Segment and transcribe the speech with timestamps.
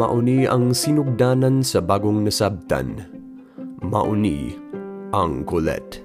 [0.00, 3.04] Mauni ang sinugdanan sa bagong nasabtan.
[3.84, 4.56] Mauni
[5.12, 6.00] ang kulet.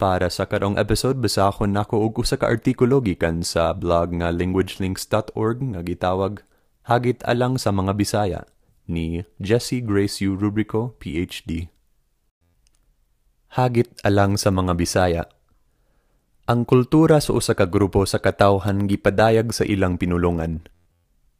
[0.00, 5.58] Para sa karong episode, basahon nako og usa ka artikulo gikan sa blog nga languagelinks.org
[5.76, 6.40] nga gitawag
[6.84, 8.40] Hagit alang sa mga Bisaya
[8.84, 10.36] ni Jessie Grace U.
[10.36, 11.73] Rubrico, PhD.
[13.54, 15.22] Hagit alang sa mga Bisaya
[16.50, 20.66] ang kultura sa usa ka grupo sa katawhan gipadayag sa ilang pinulungan.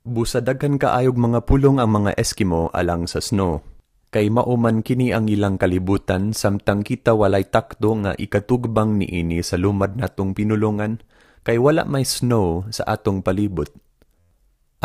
[0.06, 3.66] Busadaghan kaayog mga pulong ang mga Eskimo alang sa snow.
[4.14, 9.98] Kay mauman kini ang ilang kalibutan samtang kita walay takdo nga ikatugbang niini sa lumad
[9.98, 11.02] natong pinulungan
[11.42, 13.74] kay wala may snow sa atong palibot.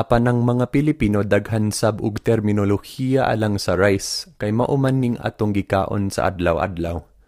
[0.01, 5.53] Apan ang mga Pilipino daghan sab og terminolohiya alang sa rice kay mauman ning atong
[5.53, 7.18] gikaon sa adlaw-adlaw.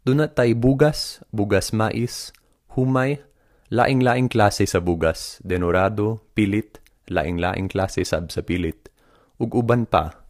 [0.00, 2.32] Duna tay bugas, bugas mais,
[2.72, 3.20] humay,
[3.68, 6.80] laing-laing klase sa bugas, denorado, pilit,
[7.12, 8.88] laing-laing klase sab sa pilit,
[9.36, 10.24] ug uban pa.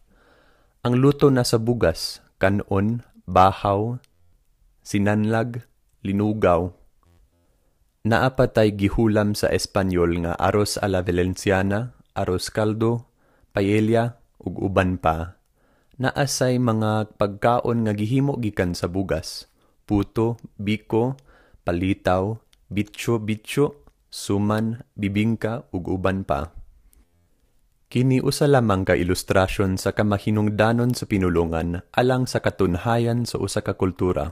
[0.83, 3.95] Ang luto na sa bugas, kanon, bahaw,
[4.83, 5.63] sinanlag,
[6.03, 6.75] linugaw.
[8.03, 13.07] Naapatay gihulam sa Espanyol nga aros a la Valenciana, aros caldo,
[13.55, 15.39] paella, ug uban pa.
[15.95, 19.47] Naasay mga pagkaon nga gihimo gikan sa bugas
[19.91, 21.19] puto, biko,
[21.67, 22.39] palitaw,
[22.71, 26.55] bitso-bitso, suman, bibingka, ug uban pa.
[27.91, 33.75] Kini usa lamang ka ilustrasyon sa kamahinungdanon sa pinulungan alang sa katunhayan sa usa ka
[33.75, 34.31] kultura.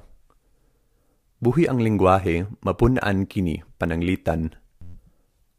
[1.44, 4.56] Buhi ang lingwahe, mapunaan kini pananglitan.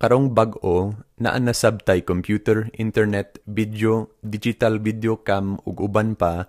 [0.00, 6.48] Karong bag-o, naan na sabtay computer, internet, video, digital video cam ug uban pa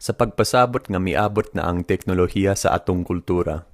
[0.00, 3.68] sa pagpasabot nga miabot na ang teknolohiya sa atong kultura.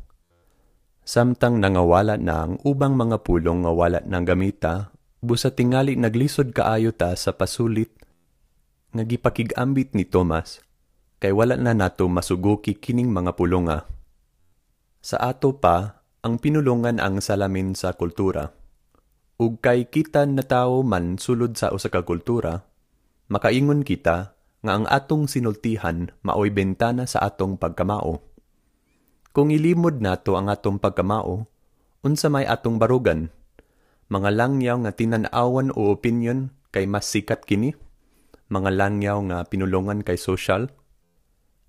[1.06, 4.90] Samtang nangawala na ang ubang mga pulong nga wala ng gamita,
[5.22, 7.94] busa tingali naglisod kaayo ta sa pasulit
[8.90, 10.66] nga gipakigambit ni Thomas
[11.22, 13.86] kay wala na nato masuguki kining mga pulonga.
[15.00, 18.50] Sa ato pa, ang pinulungan ang salamin sa kultura.
[19.38, 22.66] Ug kay kita na tao man sulod sa usa ka kultura,
[23.30, 24.35] makaingon kita
[24.66, 28.18] nga ang atong sinultihan maoy bentana sa atong pagkamao.
[29.30, 31.46] Kung ilimod nato ang atong pagkamao,
[32.02, 33.30] unsa may atong barugan?
[34.10, 37.78] Mga langyaw nga tinan-awan o opinion kay mas sikat kini?
[38.50, 40.74] Mga langyaw nga pinulungan kay social?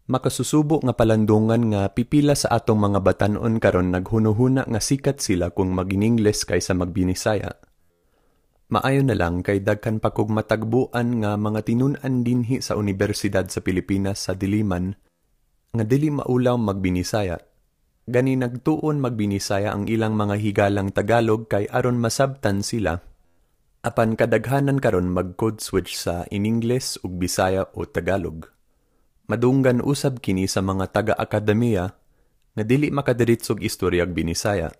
[0.07, 5.75] Makasusubo nga palandungan nga pipila sa atong mga batanon karon naghunuhuna nga sikat sila kung
[5.75, 7.66] mag-Ingles kaysa magbinisaya
[8.67, 13.63] Maayo na lang kay daghan pa kog matagbuan nga mga tinun-an dinhi sa Universidad sa
[13.63, 14.91] Pilipinas sa Diliman
[15.71, 17.39] nga dili maulaw magbinisaya.
[18.11, 22.99] Gani nagtuon magbinisaya ang ilang mga higalang Tagalog kay aron masabtan sila.
[23.87, 28.51] Apan kadaghanan karon mag-code switch sa in-Ingles ug Bisaya o Tagalog.
[29.31, 31.95] Madunggan usab kini sa mga taga-akademiya
[32.51, 34.75] nga dili makadiritsog istoryag binisaya.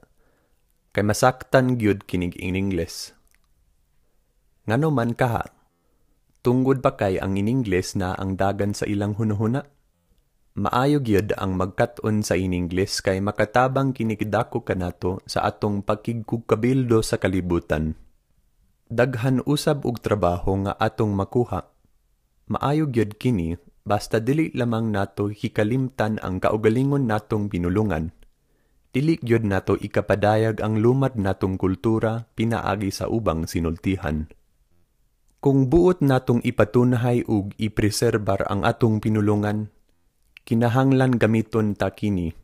[0.92, 3.17] Kay masaktan gyud kinig in-Ingles
[4.68, 5.48] Ngano man kaha?
[6.44, 9.64] Tungod pa kay ang iningles na ang dagan sa ilang hunuhuna?
[10.60, 17.96] Maayo gyud ang magkat-on sa iningles kay makatabang kinikidako kanato sa atong pakigkukabildo sa kalibutan.
[18.92, 21.72] Daghan usab og trabaho nga atong makuha.
[22.52, 23.56] Maayo gyud kini
[23.88, 28.12] basta dili lamang nato hikalimtan ang kaugalingon natong binulungan.
[28.92, 34.28] Dili gyud nato ikapadayag ang lumad natong kultura pinaagi sa ubang sinultihan.
[35.48, 39.72] Kung buot natong ipatunhay ug ipreserbar ang atong pinulungan,
[40.44, 42.36] kinahanglan gamiton ta kini.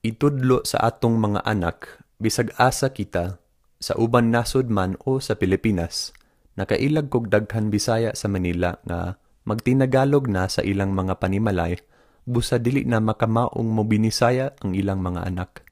[0.00, 3.36] Itudlo sa atong mga anak, bisag asa kita,
[3.76, 6.16] sa uban nasod man o sa Pilipinas,
[6.56, 11.76] nakailag kog daghan Bisaya sa Manila nga magtinagalog na sa ilang mga panimalay,
[12.24, 15.68] busa dili na makamaong mobinisaya ang ilang mga anak.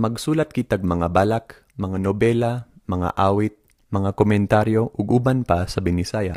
[0.00, 3.57] Magsulat kitag mga balak, mga nobela, mga awit,
[3.88, 6.36] mga komentaryo ug uban pa sa Binisaya.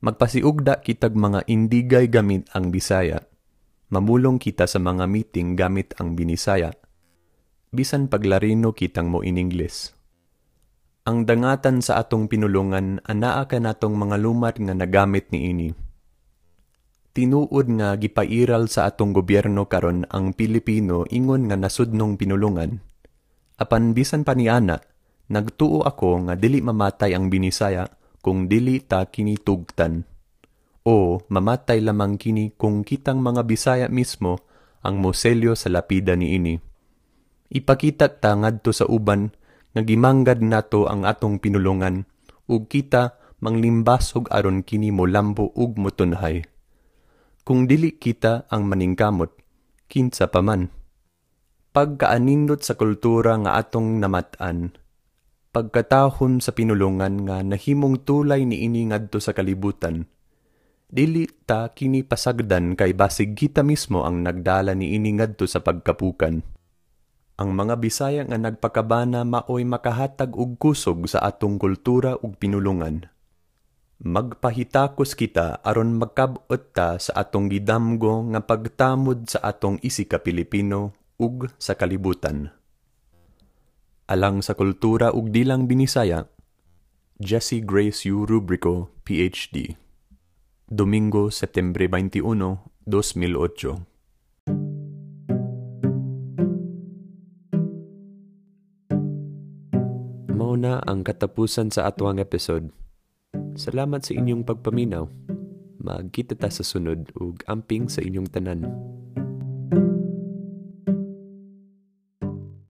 [0.00, 3.26] Magpasiugda kitag mga indigay gamit ang Bisaya.
[3.90, 6.70] Mamulong kita sa mga meeting gamit ang Binisaya.
[7.74, 9.92] Bisan paglarino kitang mo in Ingles.
[11.06, 15.68] Ang dangatan sa atong pinulungan anaa ka natong mga lumat nga nagamit ni ini.
[17.10, 22.78] Tinuod nga gipairal sa atong gobyerno karon ang Pilipino ingon nga nasudnong pinulungan.
[23.58, 24.78] Apan bisan pa ni ana,
[25.30, 27.86] Nagtuo ako nga dili mamatay ang binisaya
[28.18, 30.02] kung dili ta kini tugtan.
[30.82, 34.42] O mamatay lamang kini kung kitang mga Bisaya mismo
[34.82, 36.54] ang moselyo sa lapida ni ini.
[37.50, 39.30] Ipakita ta ngadto sa uban
[39.70, 42.02] nga gimanggad nato ang atong pinulungan
[42.50, 46.42] ug kita manglimbasog aron kini mo lambo ug mutunhay.
[47.46, 49.32] Kung dili kita ang maningkamot,
[49.86, 50.70] kinsa pa man.
[51.70, 54.74] Pagkaanindot sa kultura nga atong namatan,
[55.50, 60.06] pagkatahon sa pinulungan nga nahimong tulay ni ini ngadto sa kalibutan,
[60.86, 66.42] dili ta kini pasagdan kay basig kita mismo ang nagdala ni ini ngadto sa pagkapukan.
[67.40, 73.08] Ang mga Bisaya nga nagpakabana maoy makahatag og kusog sa atong kultura ug pinulungan.
[74.00, 80.92] Magpahitakos kita aron magkabot ta sa atong gidamgo nga pagtamod sa atong isi ka Pilipino
[81.16, 82.59] ug sa kalibutan.
[84.10, 86.26] Alang sa kultura ug dilang binisaya,
[87.22, 88.26] Jesse Grace U.
[88.26, 89.78] Rubrico, PhD.
[90.66, 92.18] Domingo, Septembre 21,
[92.90, 93.86] 2008.
[100.34, 102.74] Mao na ang katapusan sa atwang episode.
[103.54, 105.06] Salamat sa inyong pagpaminaw.
[105.86, 108.66] Magkita ta sa sunod ug amping sa inyong tanan.